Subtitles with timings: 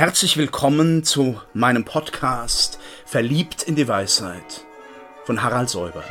[0.00, 4.64] Herzlich willkommen zu meinem Podcast Verliebt in die Weisheit
[5.26, 6.02] von Harald Säuber.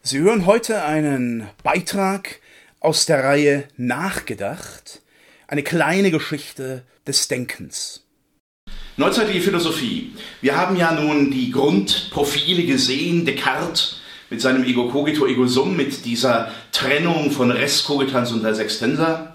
[0.00, 2.38] Sie hören heute einen Beitrag
[2.78, 5.02] aus der Reihe Nachgedacht,
[5.48, 8.06] eine kleine Geschichte des Denkens.
[8.96, 10.12] Neuzeitige Philosophie.
[10.40, 13.96] Wir haben ja nun die Grundprofile gesehen, Descartes
[14.30, 19.29] mit seinem Ego cogito, ego sum, mit dieser Trennung von Res cogitans und Res extensa.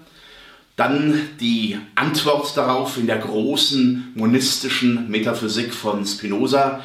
[0.76, 6.82] Dann die Antwort darauf in der großen monistischen Metaphysik von Spinoza,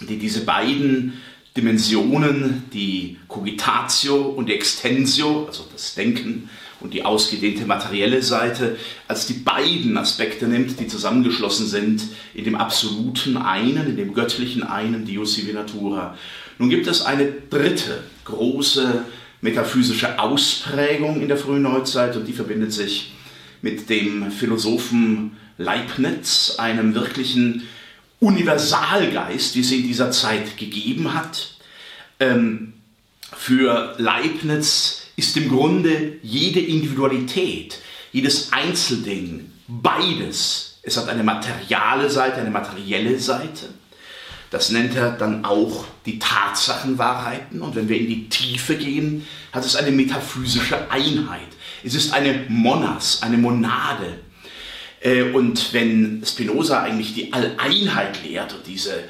[0.00, 1.14] die diese beiden
[1.56, 6.50] Dimensionen, die Cogitatio und die Extensio, also das Denken
[6.80, 8.76] und die ausgedehnte materielle Seite,
[9.08, 12.02] als die beiden Aspekte nimmt, die zusammengeschlossen sind
[12.34, 16.16] in dem absoluten einen, in dem göttlichen einen, sive natura.
[16.58, 19.04] Nun gibt es eine dritte große
[19.40, 23.12] metaphysische Ausprägung in der frühen Neuzeit und die verbindet sich
[23.62, 27.68] mit dem Philosophen Leibniz, einem wirklichen
[28.20, 31.56] Universalgeist, wie es in dieser Zeit gegeben hat.
[32.20, 32.74] Ähm,
[33.36, 37.80] für Leibniz ist im Grunde jede Individualität,
[38.12, 40.78] jedes Einzelding, beides.
[40.82, 43.66] Es hat eine materiale Seite, eine materielle Seite.
[44.50, 47.60] Das nennt er dann auch die Tatsachenwahrheiten.
[47.60, 51.48] Und wenn wir in die Tiefe gehen, hat es eine metaphysische Einheit.
[51.84, 54.18] Es ist eine Monas, eine Monade.
[55.00, 59.04] Äh, und wenn Spinoza eigentlich die Alleinheit lehrt diese,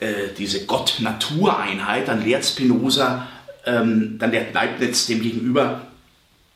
[0.00, 3.28] äh, diese Gott-Natur-Einheit, dann lehrt Spinoza,
[3.64, 5.86] ähm, dann lehrt Leibniz dem gegenüber,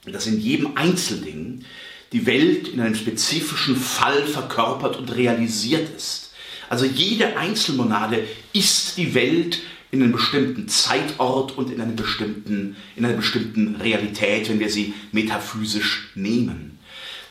[0.05, 1.65] dass in jedem Einzelding
[2.13, 6.26] die Welt in einem spezifischen Fall verkörpert und realisiert ist.
[6.69, 13.05] Also jede Einzelmonade ist die Welt in einem bestimmten Zeitort und in, einem bestimmten, in
[13.05, 16.79] einer bestimmten Realität, wenn wir sie metaphysisch nehmen.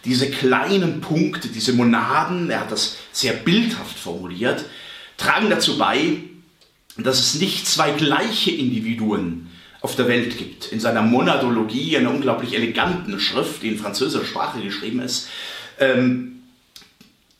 [0.06, 4.66] Diese kleinen Punkte, diese Monaden, er hat das sehr bildhaft formuliert,
[5.18, 6.18] tragen dazu bei,
[6.98, 9.48] dass es nicht zwei gleiche Individuen
[9.82, 10.72] auf der Welt gibt.
[10.72, 15.30] In seiner Monadologie, einer unglaublich eleganten Schrift, die in französischer Sprache geschrieben ist,
[15.80, 16.35] ähm,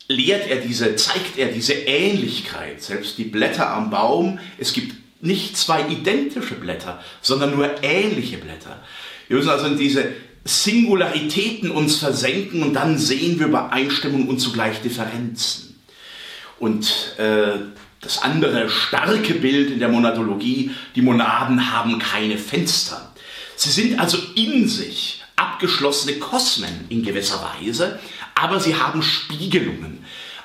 [0.08, 2.82] lehrt er diese, zeigt er diese Ähnlichkeit.
[2.82, 8.82] Selbst die Blätter am Baum, es gibt nicht zwei identische Blätter, sondern nur ähnliche Blätter.
[9.28, 10.12] Wir müssen also in diese
[10.44, 15.82] Singularitäten uns versenken und dann sehen wir Übereinstimmung und zugleich Differenzen.
[16.58, 17.58] Und äh,
[18.00, 23.12] das andere starke Bild in der Monadologie, die Monaden haben keine Fenster.
[23.56, 27.98] Sie sind also in sich abgeschlossene Kosmen in gewisser Weise,
[28.36, 30.04] aber sie haben Spiegelungen.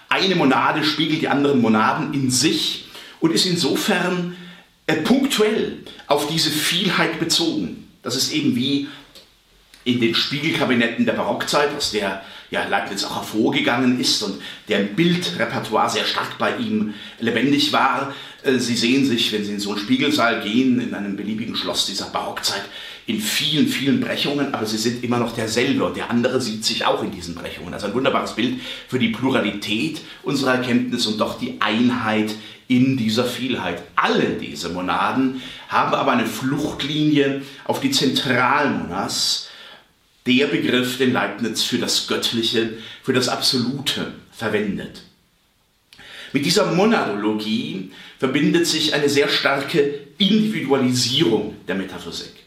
[0.09, 2.85] Eine Monade spiegelt die anderen Monaden in sich
[3.19, 4.35] und ist insofern
[4.87, 7.87] äh, punktuell auf diese Vielheit bezogen.
[8.01, 8.87] Das ist eben wie
[9.83, 15.89] in den Spiegelkabinetten der Barockzeit, aus der ja, Leibniz auch hervorgegangen ist und der Bildrepertoire
[15.89, 18.13] sehr stark bei ihm lebendig war.
[18.43, 21.85] Äh, Sie sehen sich, wenn Sie in so einen Spiegelsaal gehen, in einem beliebigen Schloss
[21.85, 22.63] dieser Barockzeit,
[23.07, 26.85] in vielen, vielen Brechungen, aber sie sind immer noch derselbe und der andere sieht sich
[26.85, 27.73] auch in diesen Brechungen.
[27.73, 32.35] Also ein wunderbares Bild für die Pluralität unserer Erkenntnis und doch die Einheit
[32.67, 33.83] in dieser Vielheit.
[33.95, 39.49] Alle diese Monaden haben aber eine Fluchtlinie auf die Zentralmonas,
[40.25, 45.01] der Begriff, den Leibniz für das Göttliche, für das Absolute verwendet.
[46.31, 52.40] Mit dieser Monadologie verbindet sich eine sehr starke Individualisierung der Metaphysik.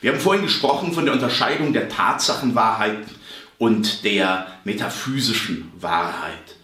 [0.00, 3.04] Wir haben vorhin gesprochen von der Unterscheidung der Tatsachenwahrheit
[3.58, 6.56] und der metaphysischen Wahrheit.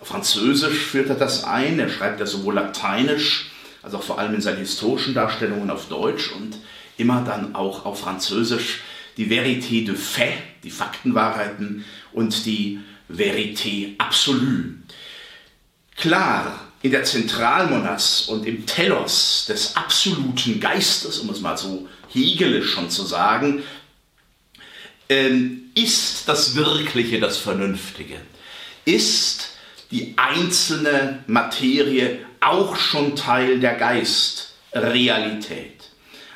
[0.00, 3.52] Auf Französisch führt er das ein, er schreibt ja sowohl lateinisch,
[3.82, 6.56] als auch vor allem in seinen historischen Darstellungen auf Deutsch und
[6.96, 8.80] immer dann auch auf Französisch
[9.16, 14.74] die Vérité de fait, die Faktenwahrheiten und die Vérité absolue.
[15.96, 22.72] Klar, in der Zentralmonas und im Telos des absoluten Geistes, um es mal so hegelisch
[22.72, 23.62] schon zu sagen,
[25.08, 28.16] ähm, ist das Wirkliche das Vernünftige?
[28.84, 29.50] Ist
[29.90, 35.80] die einzelne Materie auch schon Teil der Geistrealität?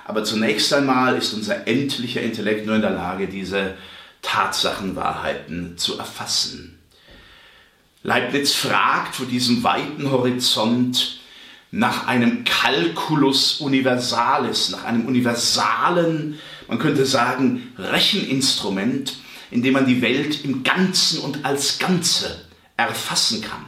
[0.04, 3.74] Aber zunächst einmal ist unser endlicher Intellekt nur in der Lage, diese
[4.20, 6.73] Tatsachenwahrheiten zu erfassen.
[8.04, 11.20] Leibniz fragt vor diesem weiten Horizont
[11.70, 19.16] nach einem Calculus Universalis, nach einem universalen, man könnte sagen, Recheninstrument,
[19.50, 22.44] in dem man die Welt im Ganzen und als Ganze
[22.76, 23.64] erfassen kann.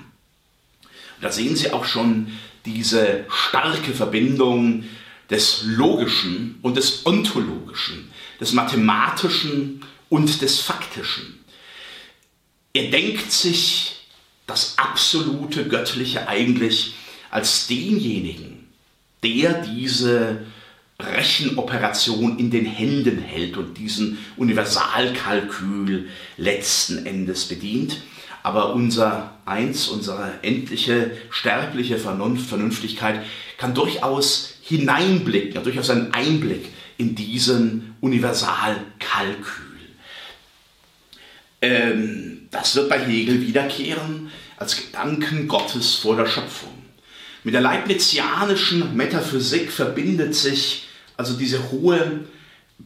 [0.82, 2.26] Und da sehen Sie auch schon
[2.66, 4.84] diese starke Verbindung
[5.30, 11.42] des Logischen und des Ontologischen, des Mathematischen und des Faktischen.
[12.74, 13.95] Er denkt sich
[14.46, 16.94] das absolute Göttliche eigentlich
[17.30, 18.68] als denjenigen,
[19.22, 20.46] der diese
[20.98, 28.00] Rechenoperation in den Händen hält und diesen Universalkalkül letzten Endes bedient.
[28.42, 33.20] Aber unser Eins, unsere endliche sterbliche Vernunft, Vernünftigkeit
[33.58, 39.65] kann durchaus hineinblicken, durchaus einen Einblick in diesen Universalkalkül.
[41.60, 46.72] Ähm, das wird bei Hegel wiederkehren als Gedanken Gottes vor der Schöpfung.
[47.44, 50.86] Mit der leibnizianischen Metaphysik verbindet sich
[51.16, 52.24] also diese hohe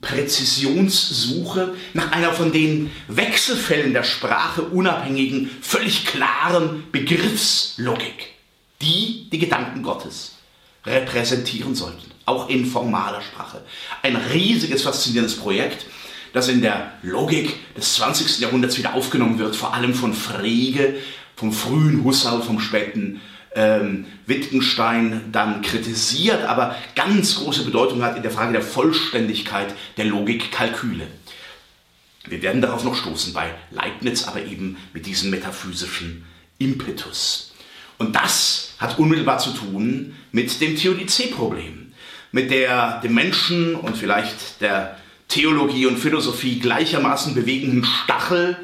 [0.01, 8.35] Präzisionssuche nach einer von den Wechselfällen der Sprache unabhängigen, völlig klaren Begriffslogik,
[8.81, 10.37] die die Gedanken Gottes
[10.87, 13.63] repräsentieren sollten, auch in formaler Sprache.
[14.03, 15.87] Ein riesiges, faszinierendes Projekt,
[16.33, 18.41] das in der Logik des 20.
[18.41, 20.95] Jahrhunderts wieder aufgenommen wird, vor allem von Frege,
[21.37, 23.21] vom frühen Husserl, vom späten
[23.55, 30.05] ähm, Wittgenstein dann kritisiert, aber ganz große Bedeutung hat in der Frage der Vollständigkeit der
[30.05, 31.07] Logikkalküle.
[32.27, 36.27] Wir werden darauf noch stoßen bei Leibniz, aber eben mit diesem metaphysischen
[36.59, 37.53] Impetus.
[37.99, 41.93] Und das hat unmittelbar zu tun mit dem Theodizee-Problem,
[42.33, 44.97] mit der dem Menschen und vielleicht der
[45.31, 48.59] Theologie und Philosophie gleichermaßen bewegenden Stachel,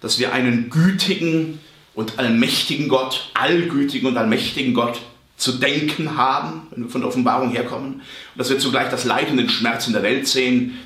[0.00, 1.58] dass wir einen gütigen,
[1.98, 5.00] und allmächtigen Gott, allgütigen und allmächtigen Gott
[5.36, 7.94] zu denken haben, wenn wir von der Offenbarung herkommen.
[7.94, 8.02] Und
[8.36, 10.78] dass wir zugleich das Leid und den Schmerz in der Welt sehen.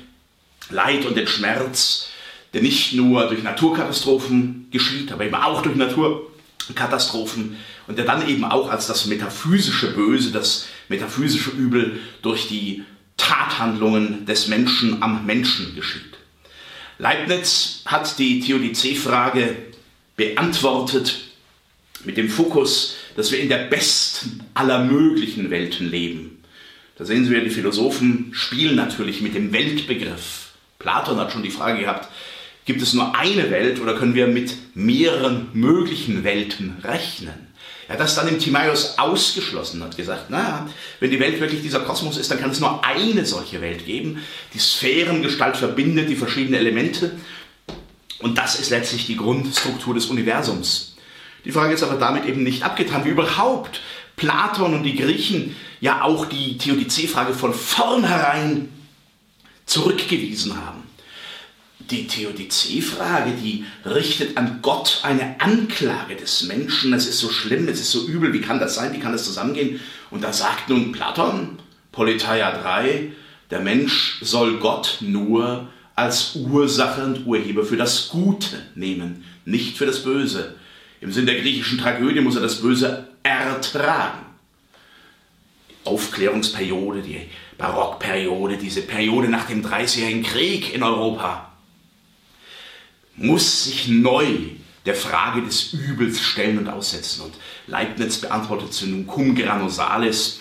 [0.71, 2.07] Leid und den Schmerz,
[2.55, 8.43] der nicht nur durch Naturkatastrophen geschieht, aber eben auch durch Naturkatastrophen und der dann eben
[8.43, 12.83] auch als das metaphysische Böse, das metaphysische Übel durch die
[13.23, 16.17] Tathandlungen des Menschen am Menschen geschieht.
[16.97, 19.55] Leibniz hat die Theodizee-Frage
[20.17, 21.19] beantwortet
[22.03, 26.43] mit dem Fokus, dass wir in der besten aller möglichen Welten leben.
[26.97, 30.51] Da sehen Sie, die Philosophen spielen natürlich mit dem Weltbegriff.
[30.77, 32.09] Platon hat schon die Frage gehabt,
[32.65, 37.52] gibt es nur eine Welt oder können wir mit mehreren möglichen Welten rechnen?
[37.93, 40.67] Er hat das dann im Timaeus ausgeschlossen, hat gesagt, naja,
[40.99, 44.23] wenn die Welt wirklich dieser Kosmos ist, dann kann es nur eine solche Welt geben.
[44.51, 47.11] Die Sphärengestalt verbindet die verschiedenen Elemente
[48.17, 50.95] und das ist letztlich die Grundstruktur des Universums.
[51.45, 53.81] Die Frage ist aber damit eben nicht abgetan, wie überhaupt
[54.15, 58.69] Platon und die Griechen ja auch die Theodizee-Frage von vornherein
[59.67, 60.81] zurückgewiesen haben.
[61.89, 66.93] Die Theodizee-Frage, die richtet an Gott eine Anklage des Menschen.
[66.93, 69.25] Es ist so schlimm, es ist so übel, wie kann das sein, wie kann das
[69.25, 69.79] zusammengehen?
[70.09, 71.59] Und da sagt nun Platon,
[71.91, 73.11] Politeia 3,
[73.51, 79.85] der Mensch soll Gott nur als Ursache und Urheber für das Gute nehmen, nicht für
[79.85, 80.55] das Böse.
[81.01, 84.25] Im Sinn der griechischen Tragödie muss er das Böse ertragen.
[85.69, 87.21] Die Aufklärungsperiode, die
[87.57, 91.52] Barockperiode, diese Periode nach dem Dreißigjährigen Krieg in Europa,
[93.15, 94.25] muss sich neu
[94.85, 97.21] der Frage des Übels stellen und aussetzen.
[97.21, 97.33] Und
[97.67, 100.39] Leibniz beantwortet nun cum grano salis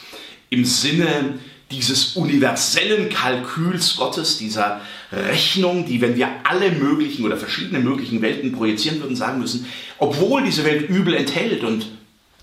[0.50, 1.38] im Sinne
[1.70, 4.80] dieses universellen Kalküls Gottes, dieser
[5.10, 9.66] Rechnung, die, wenn wir alle möglichen oder verschiedene möglichen Welten projizieren würden, sagen müssen,
[9.98, 11.86] obwohl diese Welt Übel enthält und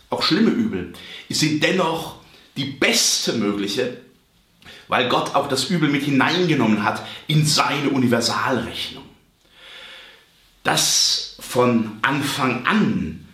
[0.09, 0.93] auch schlimme Übel,
[1.27, 2.15] ist sie dennoch
[2.57, 3.97] die beste mögliche,
[4.87, 9.08] weil Gott auch das Übel mit hineingenommen hat in seine Universalrechnung.
[10.69, 13.25] Das von Anfang an,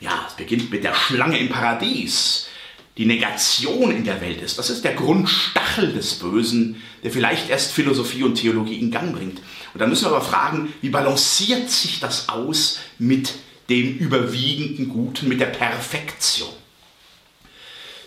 [0.00, 2.48] ja, es beginnt mit der Schlange im Paradies,
[2.96, 4.58] die Negation in der Welt ist.
[4.58, 9.38] Das ist der Grundstachel des Bösen, der vielleicht erst Philosophie und Theologie in Gang bringt.
[9.72, 13.34] Und dann müssen wir aber fragen, wie balanciert sich das aus mit
[13.70, 16.50] dem überwiegenden Guten, mit der Perfektion?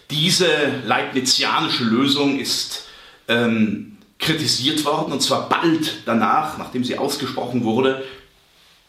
[0.10, 2.84] Diese leibnizianische Lösung ist
[3.30, 8.04] ähm, kritisiert worden, und zwar bald danach, nachdem sie ausgesprochen wurde.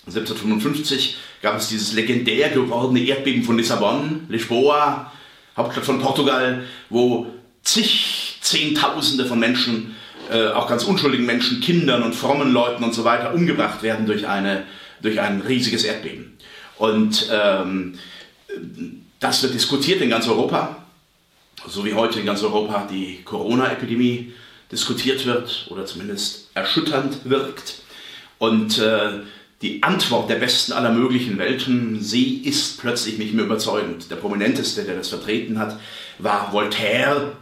[0.07, 5.13] 1755 gab es dieses legendär gewordene Erdbeben von Lissabon, Lisboa,
[5.57, 7.27] Hauptstadt von Portugal, wo
[7.63, 9.95] zig Zehntausende von Menschen,
[10.31, 14.27] äh, auch ganz unschuldigen Menschen, Kindern und frommen Leuten und so weiter umgebracht werden durch,
[14.27, 14.65] eine,
[15.01, 16.37] durch ein riesiges Erdbeben.
[16.79, 17.99] Und ähm,
[19.21, 20.85] das wird diskutiert in ganz Europa,
[21.69, 24.33] so wie heute in ganz Europa die Corona-Epidemie
[24.73, 27.83] diskutiert wird oder zumindest erschütternd wirkt.
[28.39, 29.21] Und äh,
[29.63, 34.11] die Antwort der besten aller möglichen Welten, sie ist plötzlich nicht mehr überzeugend.
[34.11, 35.79] Der prominenteste, der das vertreten hat,
[36.19, 37.33] war Voltaire,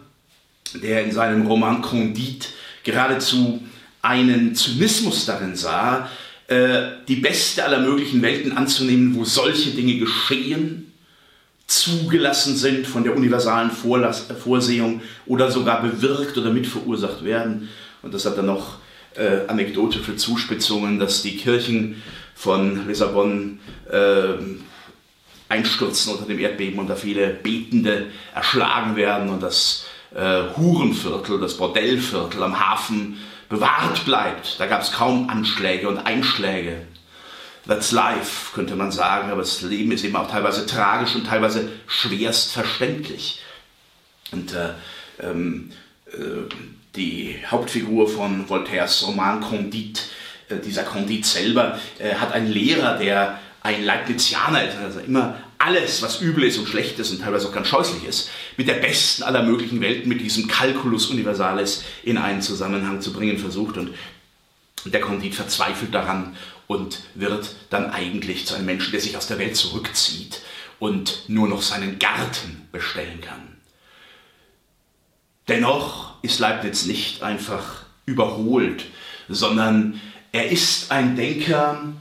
[0.74, 2.46] der in seinem Roman Candide
[2.84, 3.62] geradezu
[4.02, 6.08] einen Zynismus darin sah,
[6.48, 10.92] äh, die beste aller möglichen Welten anzunehmen, wo solche Dinge geschehen,
[11.66, 17.68] zugelassen sind von der universalen Vorlass, Vorsehung oder sogar bewirkt oder mitverursacht werden.
[18.02, 18.79] Und das hat dann noch
[19.14, 22.02] äh, Anekdote für Zuspitzungen, dass die Kirchen
[22.34, 24.34] von Lissabon äh,
[25.48, 31.56] einstürzen unter dem Erdbeben und da viele Betende erschlagen werden und das äh, Hurenviertel, das
[31.56, 34.58] Bordellviertel am Hafen bewahrt bleibt.
[34.58, 36.86] Da gab es kaum Anschläge und Einschläge.
[37.66, 41.68] That's life, könnte man sagen, aber das Leben ist eben auch teilweise tragisch und teilweise
[41.86, 43.42] schwerst verständlich.
[44.32, 44.70] Und äh,
[45.20, 45.72] ähm,
[46.12, 46.48] äh,
[46.96, 50.00] die Hauptfigur von Voltaires Roman Candide,
[50.48, 56.00] äh, dieser Candide selber, äh, hat einen Lehrer, der ein Leibnizianer ist, also immer alles,
[56.00, 59.22] was übel ist und schlecht ist und teilweise auch ganz scheußlich ist, mit der besten
[59.22, 63.76] aller möglichen Welten, mit diesem Calculus Universalis in einen Zusammenhang zu bringen versucht.
[63.76, 63.94] Und
[64.86, 66.34] der Kondit verzweifelt daran
[66.66, 70.40] und wird dann eigentlich zu einem Menschen, der sich aus der Welt zurückzieht
[70.78, 73.49] und nur noch seinen Garten bestellen kann.
[75.50, 78.84] Dennoch ist Leibniz nicht einfach überholt,
[79.28, 81.92] sondern er ist ein Denker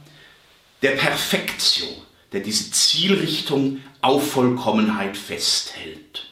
[0.83, 1.87] der Perfektio,
[2.31, 6.27] der diese Zielrichtung auf Vollkommenheit festhält.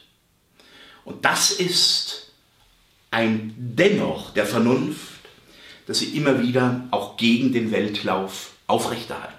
[1.04, 2.30] Und das ist
[3.10, 5.18] ein Dennoch der Vernunft,
[5.88, 9.37] dass sie immer wieder auch gegen den Weltlauf aufrechterhalten.